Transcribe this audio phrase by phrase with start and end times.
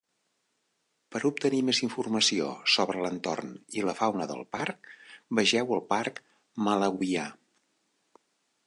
[1.15, 4.91] Per obtenir més informació sobre l'entorn i la fauna del parc,
[5.43, 6.23] vegeu el parc
[6.69, 7.33] malawià.